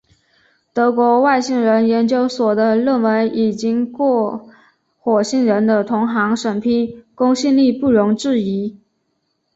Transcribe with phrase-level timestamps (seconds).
[0.73, 4.49] 德国外星人研究所的论文已经过
[4.99, 8.75] 火星人的同行审批，公信力不容置疑。